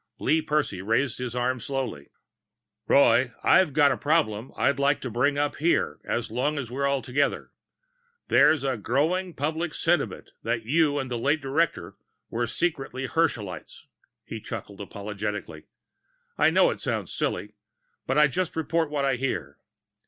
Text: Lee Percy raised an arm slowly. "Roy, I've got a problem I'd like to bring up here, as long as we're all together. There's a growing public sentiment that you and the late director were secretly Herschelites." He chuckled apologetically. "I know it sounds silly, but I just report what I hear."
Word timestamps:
Lee 0.17 0.41
Percy 0.41 0.81
raised 0.81 1.21
an 1.21 1.29
arm 1.39 1.59
slowly. 1.59 2.07
"Roy, 2.87 3.33
I've 3.43 3.71
got 3.71 3.91
a 3.91 3.97
problem 3.97 4.51
I'd 4.57 4.79
like 4.79 4.99
to 5.01 5.11
bring 5.11 5.37
up 5.37 5.57
here, 5.57 5.99
as 6.03 6.31
long 6.31 6.57
as 6.57 6.71
we're 6.71 6.87
all 6.87 7.03
together. 7.03 7.51
There's 8.27 8.63
a 8.63 8.77
growing 8.77 9.35
public 9.35 9.75
sentiment 9.75 10.31
that 10.41 10.65
you 10.65 10.97
and 10.97 11.11
the 11.11 11.19
late 11.19 11.39
director 11.39 11.97
were 12.31 12.47
secretly 12.47 13.05
Herschelites." 13.07 13.85
He 14.25 14.39
chuckled 14.41 14.81
apologetically. 14.81 15.65
"I 16.35 16.49
know 16.49 16.71
it 16.71 16.81
sounds 16.81 17.13
silly, 17.13 17.53
but 18.07 18.17
I 18.17 18.25
just 18.25 18.55
report 18.55 18.89
what 18.89 19.05
I 19.05 19.17
hear." 19.17 19.59